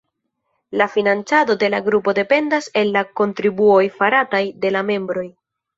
[0.71, 5.33] La financado de la grupo dependas el la kontribuoj farataj de la membroj.